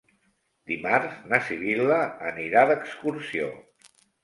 Dimarts 0.71 1.19
na 1.33 1.41
Sibil·la 1.51 2.01
anirà 2.33 2.65
d'excursió. 2.73 3.53